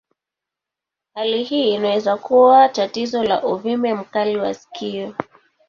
[1.13, 5.15] Hali hii inaweza kuwa tatizo la uvimbe mkali wa sikio.